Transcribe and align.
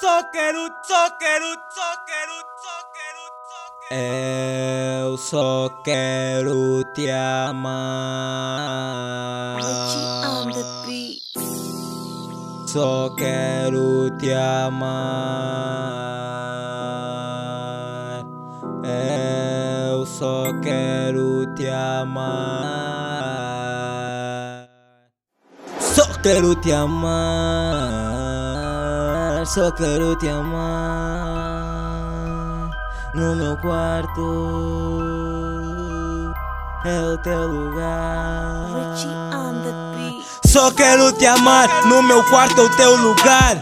Só 0.00 0.22
quero, 0.30 0.60
só 0.84 1.10
quero, 1.18 1.46
só 1.74 1.96
quero, 2.06 2.32
só 2.62 2.76
quero, 2.94 3.22
só 3.48 3.62
quero. 3.80 3.98
Eu 5.02 5.16
só 5.16 5.68
quero 5.82 6.84
te 6.94 7.10
amar. 7.10 7.68
On 10.24 10.52
the 10.52 10.62
beat. 10.86 11.18
Só 12.68 13.10
quero 13.16 14.16
te 14.18 14.32
amar. 14.32 14.78
Eu 18.84 20.06
só 20.06 20.44
quero 20.62 21.52
te 21.56 21.68
amar. 21.68 22.28
Só 25.80 26.04
quero 26.22 26.54
te 26.54 26.72
amar. 26.72 28.17
Só 29.48 29.72
quero 29.72 30.14
te 30.16 30.28
amar. 30.28 30.68
No 33.14 33.34
meu 33.34 33.56
quarto 33.56 34.20
é 36.84 37.00
o 37.00 37.16
teu 37.16 37.46
lugar. 37.46 38.68
Só 40.44 40.70
quero 40.70 41.12
te 41.12 41.24
amar, 41.24 41.66
no 41.86 42.02
meu 42.02 42.22
quarto 42.24 42.60
é 42.60 42.64
o 42.64 42.76
teu 42.76 42.94
lugar. 42.96 43.56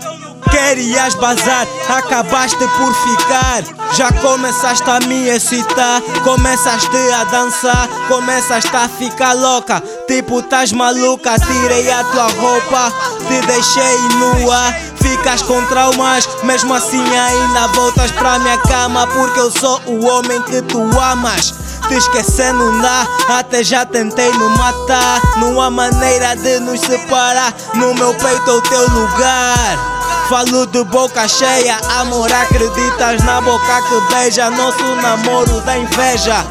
Querias 0.50 1.14
bazar, 1.14 1.68
acabaste 1.88 2.58
por 2.58 2.92
ficar. 2.92 3.62
Já 3.94 4.10
começaste 4.20 4.90
a 4.90 4.98
me 5.06 5.28
excitar, 5.28 6.02
começaste 6.24 6.96
a 7.14 7.22
dançar, 7.24 7.88
começaste 8.08 8.74
a 8.74 8.88
ficar 8.88 9.34
louca. 9.34 9.80
Tipo, 10.08 10.40
estás 10.40 10.72
maluca, 10.72 11.38
tirei 11.38 11.88
a 11.92 12.02
tua 12.02 12.26
roupa, 12.26 12.92
te 13.28 13.46
deixei 13.46 13.98
nua. 14.18 14.95
Ficas 15.26 15.42
com 15.42 15.60
traumas, 15.66 16.28
mesmo 16.44 16.72
assim 16.72 17.02
ainda 17.18 17.66
voltas 17.74 18.12
pra 18.12 18.38
minha 18.38 18.56
cama. 18.58 19.08
Porque 19.08 19.40
eu 19.40 19.50
sou 19.50 19.80
o 19.84 20.06
homem 20.06 20.40
que 20.42 20.62
tu 20.62 20.80
amas. 21.00 21.52
Te 21.88 21.94
esquecer 21.94 22.54
não 22.54 22.80
dá, 22.80 23.04
até 23.30 23.64
já 23.64 23.84
tentei 23.84 24.30
me 24.30 24.48
matar. 24.56 25.20
Não 25.38 25.60
há 25.60 25.68
maneira 25.68 26.36
de 26.36 26.60
nos 26.60 26.80
separar. 26.80 27.52
No 27.74 27.92
meu 27.94 28.14
peito 28.14 28.48
é 28.48 28.52
o 28.52 28.62
teu 28.62 28.88
lugar. 28.88 30.28
Falo 30.28 30.64
de 30.64 30.84
boca 30.84 31.26
cheia, 31.26 31.76
amor, 31.98 32.32
acreditas 32.32 33.20
na 33.24 33.40
boca 33.40 33.82
que 33.82 34.14
beija. 34.14 34.48
Nosso 34.50 34.84
namoro 35.02 35.60
da 35.62 35.76
inveja. 35.76 36.46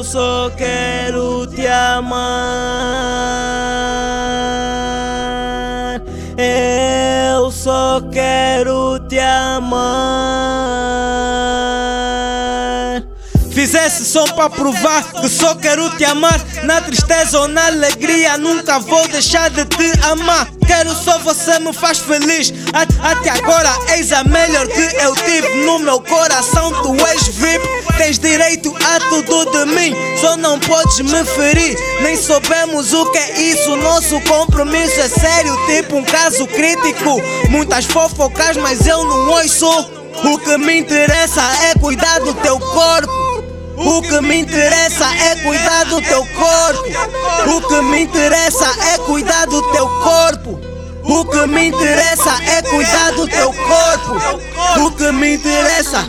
Eu 0.00 0.04
só 0.04 0.50
quero 0.56 1.46
te 1.46 1.66
amar. 1.66 2.22
Eu 6.38 7.50
só 7.50 8.00
quero 8.10 8.98
te 9.00 9.18
amar. 9.18 10.99
Fiz 13.52 13.74
esse 13.74 14.04
som 14.04 14.24
pra 14.24 14.48
provar 14.48 15.02
que 15.20 15.28
só 15.28 15.54
quero 15.56 15.90
te 15.96 16.04
amar. 16.04 16.40
Na 16.62 16.80
tristeza 16.80 17.40
ou 17.40 17.48
na 17.48 17.66
alegria, 17.66 18.38
nunca 18.38 18.78
vou 18.78 19.06
deixar 19.08 19.50
de 19.50 19.64
te 19.64 19.92
amar. 20.04 20.48
Quero 20.66 20.94
só 20.94 21.18
você 21.18 21.58
me 21.58 21.72
faz 21.72 21.98
feliz. 21.98 22.52
Até 23.02 23.30
agora, 23.30 23.70
eis 23.96 24.12
a 24.12 24.22
melhor 24.22 24.68
que 24.68 24.96
eu 25.02 25.14
tive 25.16 25.64
no 25.64 25.80
meu 25.80 26.00
coração. 26.00 26.72
Tu 26.82 27.06
és 27.06 27.26
VIP, 27.28 27.68
tens 27.96 28.18
direito 28.20 28.72
a 28.84 29.00
tudo 29.08 29.50
de 29.50 29.64
mim. 29.72 29.94
Só 30.20 30.36
não 30.36 30.58
podes 30.60 31.00
me 31.00 31.24
ferir. 31.24 31.76
Nem 32.02 32.16
soubemos 32.16 32.92
o 32.92 33.06
que 33.10 33.18
é 33.18 33.40
isso. 33.40 33.76
Nosso 33.76 34.20
compromisso 34.20 35.00
é 35.00 35.08
sério, 35.08 35.56
tipo 35.66 35.96
um 35.96 36.04
caso 36.04 36.46
crítico. 36.46 37.20
Muitas 37.48 37.84
fofocas, 37.84 38.56
mas 38.58 38.86
eu 38.86 39.02
não 39.02 39.28
ouço. 39.28 39.90
O 40.22 40.38
que 40.38 40.56
me 40.56 40.78
interessa 40.78 41.42
é 41.64 41.78
cuidar 41.78 42.20
do 42.20 42.32
teu 42.34 42.60
corpo. 42.60 43.19
O 43.82 44.02
que 44.02 44.20
me 44.20 44.40
interessa 44.40 45.06
é 45.06 45.36
cuidar 45.36 45.84
do 45.86 46.02
teu 46.02 46.26
corpo. 46.26 47.56
O 47.56 47.66
que 47.66 47.80
me 47.80 48.02
interessa 48.02 48.66
é 48.92 48.98
cuidar 48.98 49.46
do 49.46 49.62
teu 49.72 49.88
corpo. 49.88 50.60
O 51.02 51.24
que 51.24 51.46
me 51.46 51.68
interessa 51.68 52.30
é 52.44 52.60
cuidar 52.60 53.12
do 53.12 53.26
teu 53.26 53.50
corpo. 53.50 54.84
O 54.84 54.90
que 54.90 55.10
me 55.12 55.34
interessa 55.36 56.02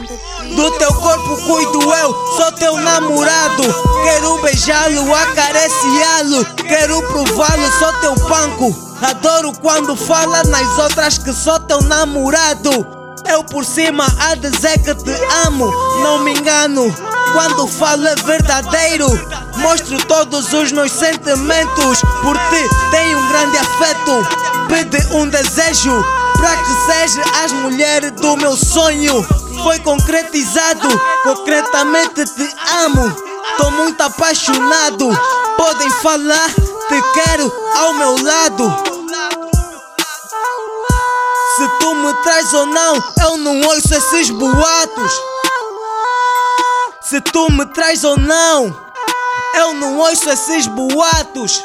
do 0.54 0.72
teu 0.72 0.94
corpo 0.96 1.38
cuido 1.48 1.94
eu, 1.94 2.14
sou 2.36 2.52
teu 2.52 2.76
namorado. 2.76 3.64
Quero 4.04 4.42
beijá-lo, 4.42 5.16
acariciá-lo. 5.16 6.46
Quero 6.68 7.02
prová-lo, 7.04 7.72
sou 7.80 7.94
teu 8.02 8.16
panco. 8.28 8.76
Adoro 9.02 9.54
quando 9.62 9.96
fala 9.96 10.44
nas 10.44 10.78
outras 10.78 11.18
que 11.18 11.32
sou 11.32 11.58
teu 11.62 11.82
namorado. 11.84 12.86
Eu 13.30 13.46
por 13.46 13.64
cima 13.64 14.06
a 14.20 14.36
dizer 14.36 14.78
que 14.80 14.94
te 14.94 15.14
amo, 15.46 15.72
não 16.04 16.20
me 16.20 16.34
engano. 16.34 16.94
Quando 17.34 17.68
falo 17.68 18.08
é 18.08 18.16
verdadeiro, 18.16 19.08
mostro 19.58 19.98
todos 20.06 20.52
os 20.54 20.72
meus 20.72 20.92
sentimentos. 20.92 22.02
Por 22.22 22.38
ti 22.38 22.70
tenho 22.92 23.18
um 23.18 23.28
grande 23.30 23.58
afeto. 23.58 24.28
Pede 24.68 25.16
um 25.16 25.28
desejo 25.28 26.06
para 26.38 26.58
que 26.58 26.92
seja 26.92 27.24
as 27.44 27.52
mulheres 27.52 28.12
do 28.12 28.36
meu 28.38 28.56
sonho. 28.56 29.26
Foi 29.64 29.80
concretizado, 29.80 30.90
concretamente 31.24 32.26
te 32.26 32.50
amo. 32.84 33.16
Tô 33.58 33.72
muito 33.72 34.02
apaixonado. 34.02 35.10
Podem 35.58 35.90
falar, 36.02 36.50
te 36.50 37.02
quero 37.14 37.54
ao 37.78 37.94
meu 37.94 38.24
lado. 38.24 38.92
Se 41.56 41.68
tu 41.80 41.94
me 41.96 42.14
traz 42.24 42.54
ou 42.54 42.66
não, 42.66 42.96
eu 43.24 43.38
não 43.38 43.62
ouço 43.62 43.94
esses 43.94 44.30
boatos. 44.32 45.31
Se 47.12 47.20
tu 47.20 47.52
me 47.52 47.66
traz 47.66 48.06
ou 48.06 48.18
não, 48.18 48.74
eu 49.58 49.74
não 49.74 49.98
ouço 49.98 50.30
esses 50.30 50.66
boatos. 50.66 51.62